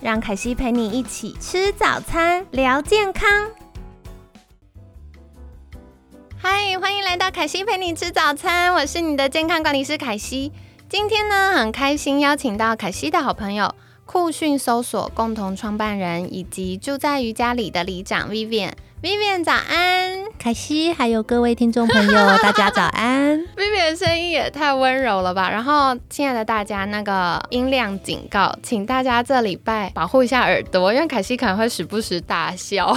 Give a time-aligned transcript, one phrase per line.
[0.00, 3.28] 让凯西陪你一起吃早餐，聊健康。
[6.40, 10.52] 嗨，欢迎来到凯西陪你吃早餐，我是你的健康管理师凯西。
[10.88, 13.74] 今天呢，很开心邀请到凯西的好朋友
[14.10, 18.72] 酷讯搜索共同创办人以及住在瑜伽里的里长 Vivian。
[19.02, 22.12] Vivian 早安，凯西，还有各位听众朋友，
[22.42, 23.38] 大家早安。
[23.54, 25.50] Vivian 声音也太温柔了吧！
[25.50, 32.96] 然后，亲爱的大家，那个音量警告，请大家这礼拜保护一下耳朵，因为凯西可能会时不时大笑。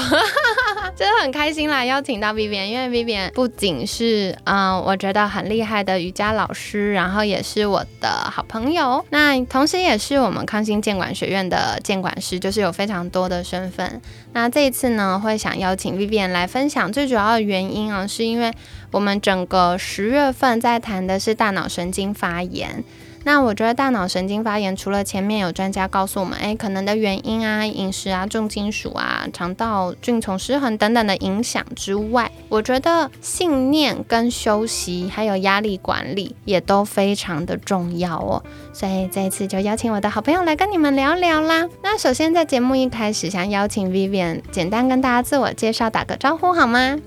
[1.01, 13.99] 真的很开心啦，邀请到 Vivian，因为 Vivian 不仅是嗯，我觉得很厉害的瑜伽老师，然后也是我的好朋友，那同时也是我们康心监管学院的监管师，就是有非常多的身份。
[14.33, 18.53] 那这一次呢，会想邀请 Vivian 来分享最主要的原因啊，是因为
[18.91, 22.83] 我们整个十月份在谈的是大脑神经发炎。
[23.23, 38.43] 那我觉得大脑神经发炎，除了前面有专家告诉我们，哎，可能的原因啊，饮食啊，重金属啊，肠道菌丛失衡等等的影响之外，我觉得信念跟休息还有压力管理也都非常的重要哦。
[38.73, 41.67] 所以这一次就邀请我的好朋友来跟你们聊聊啦。
[41.83, 46.97] 那首先在节目一开始，想邀请 Vivian 简单跟大家自我介绍，打个招呼好吗？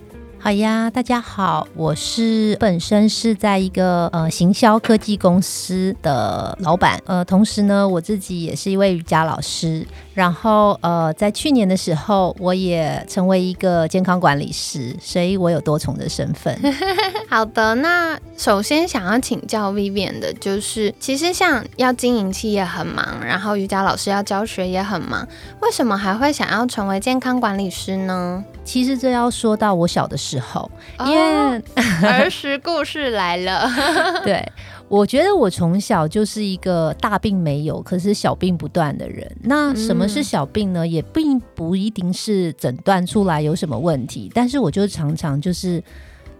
[0.44, 9.86] 好呀，大家好，我是本身是在一个呃行销科技公司的老板，呃，同时呢，我自己也是一位瑜伽老师。
[10.14, 16.56] 然后呃，在去年的时候，我也成为一个健康管理师，所以我有多重的身份。
[17.28, 25.26] 好的，那首先想要请教 Vivian 的就是，其实像要经营企业很忙，然后瑜伽老师要教学也很忙，
[25.60, 28.44] 为什么还会想要成为健康管理师呢？
[28.64, 30.70] 其实这要说到我小的时候，
[31.06, 31.62] 因为
[32.02, 33.68] 儿时故事来了。
[34.24, 34.46] 对。
[34.94, 39.28] 我觉得我从小就是一个大病没有，可是小病不断的人。
[39.42, 40.86] 那什么是小病呢？
[40.86, 45.82] 也并不一定是诊断出来有什么问题，但是我就常常就是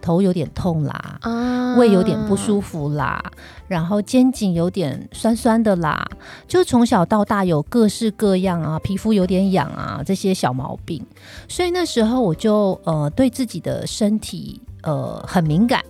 [0.01, 1.19] 头有点痛啦，
[1.77, 3.21] 胃有点不舒服啦，
[3.67, 6.07] 然后肩颈有点酸酸的啦，
[6.47, 11.05] 就从小到大有各式各样啊，皮肤有点痒啊这些小毛病。
[11.49, 15.83] 所以那时候我就呃对自己的身体呃很敏感。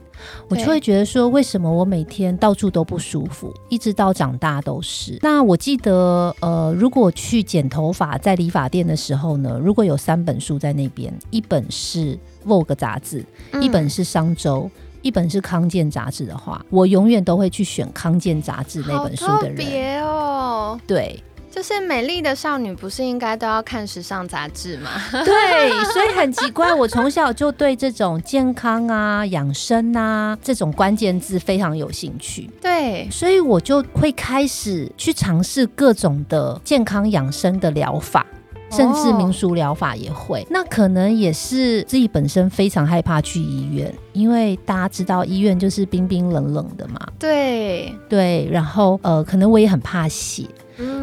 [0.48, 5.18] 我就会觉得说，为什么我每天到处都不舒服，一直到长大都是。
[5.22, 12.16] 那我记得，呃，如果去剪头发，在理发店的时候呢，如果有三本书在那边，一本是
[12.48, 13.26] 《Vogue》杂志，
[13.62, 14.64] 一本是《商周》，
[15.02, 19.56] 一本是《康健》杂志的话，我永远都会去选《康健》杂志那本书的人。
[19.56, 21.22] 别哦，对。
[21.56, 24.90] 就是美丽的少女不是应该都要看时尚杂志吗？
[25.24, 32.50] 对，所以很奇怪，我从小就对这种健康啊、养生啊这种关键字非常有兴趣。
[32.62, 38.26] 对，所以我就会开始去尝试各种的健康养生的疗法，
[38.70, 40.46] 甚至民俗疗法也会。
[40.50, 47.00] 那可能也是自己本身非常害怕去医院，因为大家知道医院就是冰冰冷冷的嘛。
[47.18, 50.44] 对对，然后呃，可能我也很怕血。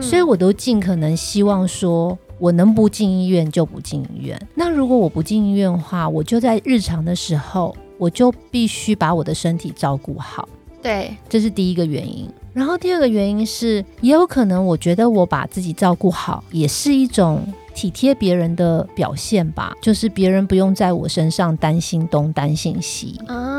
[0.01, 4.41] 所以，我都尽可能希望说，我能不进医院就不进医院。
[4.55, 10.49] 那如果我不进医院的话，我就在日常的时候，我就必须把我的身体照顾好。
[10.83, 12.29] 对，这是第一个原因。
[12.53, 17.41] 然后第二个原因是，也有可能我觉得我把自己照顾好，也是一种
[17.73, 19.73] 体贴别人的表现吧。
[19.81, 23.52] 就是别人不用在我身上担心东担心西啊。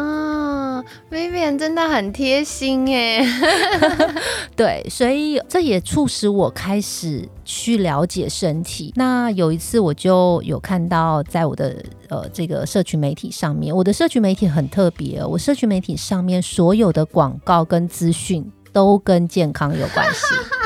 [1.13, 3.24] Vivian 真的很贴心耶，
[4.57, 8.92] 对，所以这也促使我开始去了解身体。
[8.95, 20.62] 那有一次我就有看到，在我的呃这个社群媒体上面，我的社群媒体很特别，我社群媒体上面所有的广告跟资讯都跟健康有关系。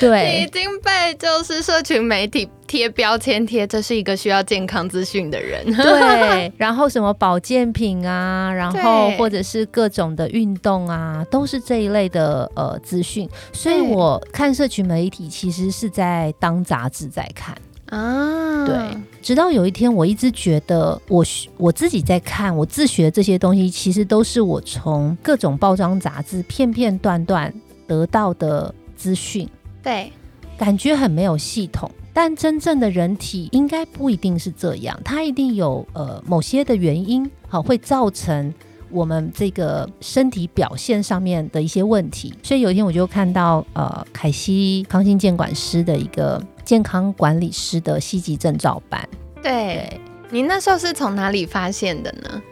[0.00, 5.64] 对，已经被就是社群媒体贴标签贴，这是一个需要健康资讯的人。
[5.74, 13.28] 对，然后什么保健品啊，然后或者是各种的运动啊，都是这一类的呃资讯。
[13.52, 17.56] 所以我看社群媒体其实是在当杂志在看
[17.90, 18.64] 啊。
[18.66, 18.76] 对，
[19.22, 21.24] 直到有一天，我一直觉得我
[21.56, 27.52] 我自己在看，我自学这些东西，其实都是我从各种包装杂志片片段段
[27.86, 29.48] 得到的资讯。
[29.88, 30.12] 对，
[30.58, 31.90] 感觉很没有系统。
[32.12, 38.52] 但真正的人体应该不一定是这样，它一定有呃某些的原因，好会造成
[38.90, 42.34] 我们这个身体表现上面的一些问题。
[42.42, 49.08] 所以有一天我就看到呃凯西康心健管师的一个健康管理师的西级证照班。
[49.42, 49.98] 对
[50.28, 52.42] 你那时候是从哪里发现的呢？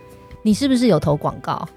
[0.40, 1.68] 你是不是有投广告？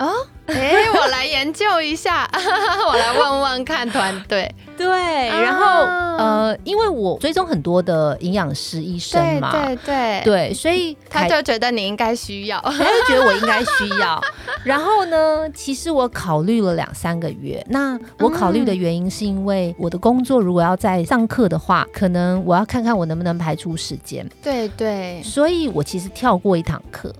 [0.00, 0.10] 哦，
[0.46, 2.28] 哎，我来研究一下，
[2.86, 4.52] 我来问问看团队。
[4.76, 4.86] 对，
[5.28, 5.64] 然后
[6.18, 14.20] 呃，因为我追踪很多的营养师、医生嘛，对对对，所以他就觉得你应该需要， 他就觉得我应该需要。
[14.62, 17.64] 然后呢，其实我考虑了两三个月。
[17.70, 24.28] 那我考虑的原因是因为我的工作如果要在上课的话，可能我要看看我能不能排出时间。
[24.42, 27.10] 对对，所以我其实跳过一堂课。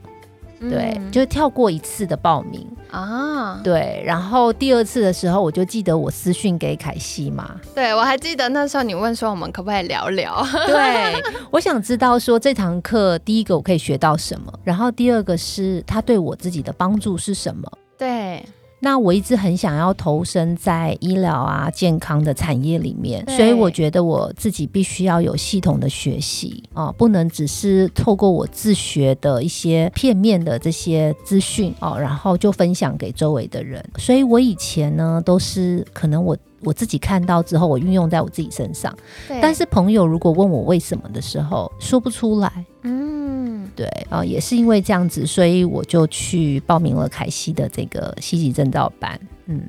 [0.60, 3.60] 对，就跳过一次的报名啊。
[3.62, 7.60] 对，然后第二次的时候，我就记得我私讯给凯西嘛。
[7.74, 10.46] 对，我还记得那时候你问说我们可不可以聊聊。
[10.66, 17.70] 对，我想知道说这堂课第一个我可以学到什么，然后第二个是他对我自己的帮助是什么。
[17.98, 18.44] 对。
[18.78, 33.82] 那我一直很想要投身在医疗啊健康的产业里面，所以我觉得我自己必须要有系统的学习啊，不能只是透过我自学的一些片面的这些资讯哦，然后就分享给周围的人。
[33.96, 38.94] 所以我以前呢，都是可能我我自己看到之后，我运用在我自己身上，
[39.40, 42.64] 但是朋友如果问我为什么的时候，说不出来。
[42.82, 43.25] 嗯。
[43.74, 49.18] 对啊，也是因为这样子，所以我就去报名了凯西的这个西级证照班。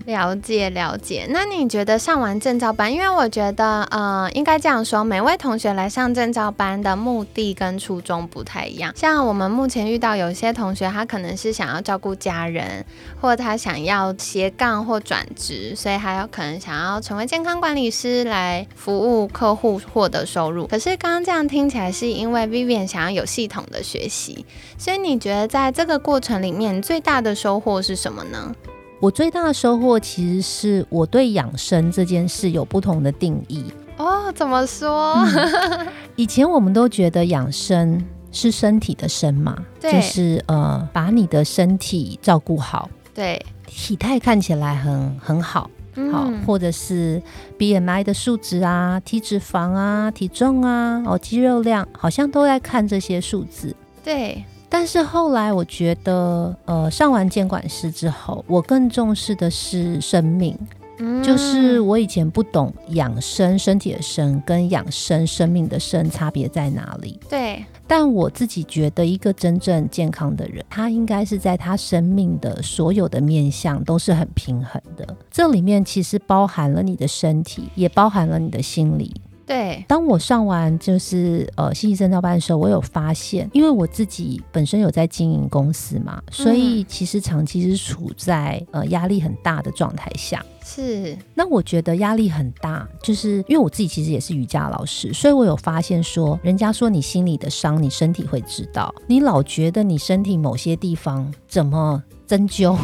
[0.06, 1.28] 了解了解。
[1.30, 8.92] 那你觉得上完证照班，因为我觉得，呃，应该这样说，每位同学来上证照班的目的跟初衷不太一样。
[8.96, 12.84] 像我们目前遇到有些同学，他可能是想要照顾家人，
[13.22, 20.66] 或他想要斜杠或转职，所以还有可能想要成为健康管理师来服务客户，获得收入。
[20.66, 24.46] 可是刚刚这样听起来，是因为 Vivian 想要有系统的学习，
[24.78, 28.56] 所以你觉得在这个过程里面最大的收获是什么呢？
[29.00, 33.64] 我最大的收获其实是我对养生这件事有不同的定义
[33.98, 34.32] 哦。
[34.34, 35.24] 怎么说？
[36.16, 45.70] 以前我们都觉得养生是身体的生嘛，就是呃把你的身体照顾好，对，体态看起来很很好，
[46.12, 47.22] 好，或者是
[47.60, 54.44] BMI 的数值啊、体脂肪啊、体重啊、哦肌肉量，好像都在看这些数字，对。
[54.70, 60.58] 但是后来我觉得，呃，上完监管师之后，我更重视的是生命。
[61.00, 67.20] 嗯，就是我以前不懂养生，身体的生跟养生生命的生差别在哪里。
[67.30, 75.08] 对，但我自己觉得，一个真正健康的人，他应该是在他生命的所有的面相都是很平衡的。
[75.30, 79.14] 这里面其实包含了你的身体，也包含了你的心理。
[79.48, 90.46] 对，当我上完就是呃信息证照班的时候，我有发现，因为我自己本身有在经营公司嘛，所以其实长期是处在呃压力很大的状态下。
[90.66, 98.94] 是，那我觉得压力很大，就是因为我自己其实也是瑜伽老师，所以我有发现说，人家说你心里的伤，你身体会知道。
[99.08, 102.78] 你老觉得你身体某些地方怎么针灸？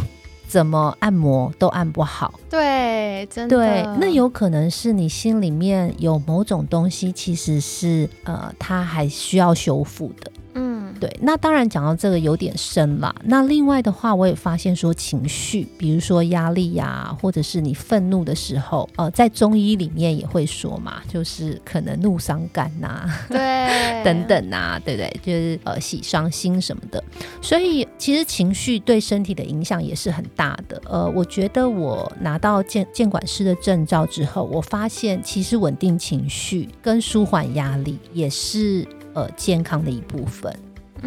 [0.54, 10.31] 怎么按摩都按不好，对，真的，对，那有可能是你心里面有某种东西，其实是呃，它还需要修复的。
[10.54, 10.72] 嗯，
[11.04, 13.14] 对，那当然讲到这个有点深了。
[13.26, 23.68] 那另外的话，我也发现说情绪，比如说压力呀，或者是你愤怒的时候，呃，在中医里面也会说嘛，就是可能怒伤肝呐，对，
[24.02, 25.19] 等等呐，对不对？
[25.22, 27.04] 就是呃喜伤心什么的。
[27.42, 30.81] 所以其实情绪对身体的影响也是很大的。
[30.86, 38.88] 呃，我觉得我拿到监监管师的证照之后，我发现其实稳定情绪跟舒缓压力也是。
[39.16, 40.52] 呃，健康的一部分，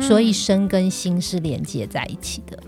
[0.01, 2.59] 所以身跟心是连接在一起的。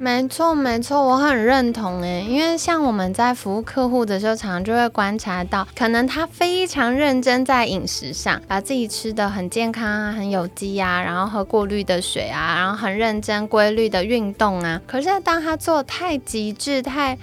[0.00, 2.24] 没错，没错，我很认同诶。
[2.28, 14.80] 因为像我们在服务客户的时候，常常就会观察到，可能他非常认真在饮食上，把自己吃的很健康啊，很有机啊，然后喝过滤的水啊，然后很认真规律的运动啊。
[14.86, 17.18] 可是当他做太极致、太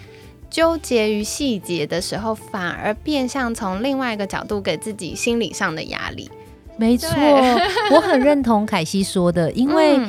[0.50, 6.30] 纠结于细节的时候，反而变相从另外一个角度给自己心理上的压力。
[6.78, 7.10] 没错，
[7.92, 10.00] 我很认同凯西说的，因为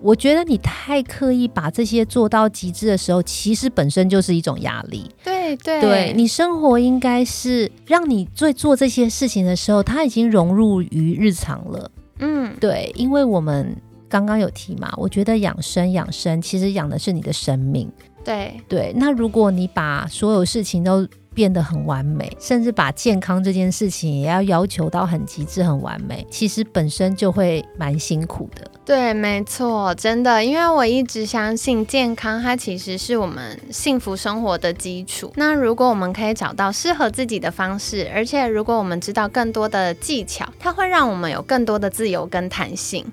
[0.00, 5.10] 我觉得你太刻意把这些做到极致的时候，其实本身就是一种压力。
[5.24, 11.90] 对对，对你生活应该是让你最做这些事情的时候，它已经融入于日常了。
[12.18, 13.74] 嗯，对，因为我们
[14.08, 17.90] 刚刚有提嘛，我觉得养生养生其实养的是你的生命。
[18.24, 28.70] 对对，那如果你把所有事情都变得很完美，甚至把健康这件事情也要要求到很极致、很完美，其实本身就会蛮辛苦的。
[28.84, 35.32] 对，没错，真的，因为我一直相信健康，它其实是我们幸福生活的基础。
[35.36, 43.04] 那如果我们可以找到适合自己的方式，而且如果我们知道更多的技巧，它会让我们有更多的自由跟弹性。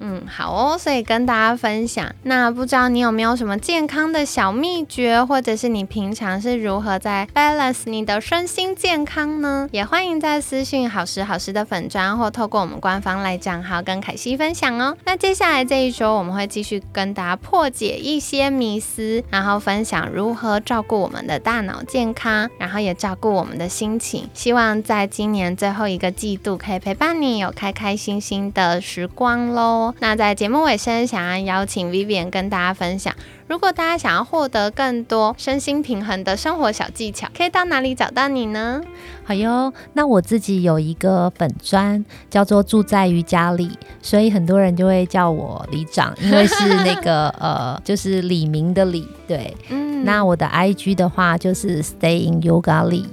[0.00, 2.10] 嗯，好哦，所以跟大家分享。
[2.22, 9.68] 那不知道你有没有什么健康的小秘诀，或者是你平常是如何在 balance 你的身心健康呢？
[9.72, 14.96] 也欢迎在私讯好时好时的粉砖，或透过我们官方来账号跟凯西分享哦。
[15.04, 24.28] 那接下来这一周，我们会继续跟大家破解一些迷思，然后分享如何照顾我们的大脑健康，然后也照顾我们的心情。
[24.32, 29.89] 希望在今年最后一个季度，可以陪伴你有开开心心的时光喽。
[29.98, 33.14] 那在节目尾声，想要邀请 Vivian 跟大家分享，
[33.48, 38.80] 如果大家想要获得更多身心平衡的生活小技巧，可以到哪里找到你呢？
[39.24, 43.70] 好哟，那我自己有一个粉砖，叫做住在瑜伽里，
[44.00, 49.06] 所以很多人就会叫我里长，因为是那个 呃，就是李明的李。
[49.26, 53.06] 对，嗯，那我的 IG 的话就是 Stay in Yoga 里。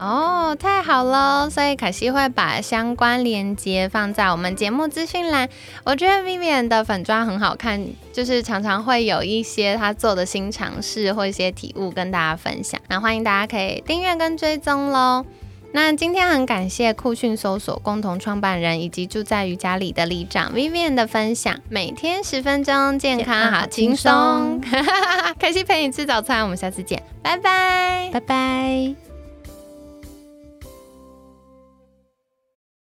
[0.00, 1.50] 哦，太好了！
[1.50, 5.46] 所以可西会把相关链接放在我们节目资讯栏。
[5.84, 12.80] 我觉得 Vivian 的粉妆很好看，就是常常会有一些他做的新尝试或一些体悟跟大家分享。
[12.88, 15.26] 那欢迎大家可以订阅跟追踪喽。
[15.72, 21.54] 那今天很感谢酷讯搜索共同创办人以及住在瑜伽里的里长 Vivian 的分享。
[21.68, 24.62] 每天十分钟，健康好轻松。
[25.38, 29.09] 开心陪你吃早餐，我们下次见，拜拜，拜拜。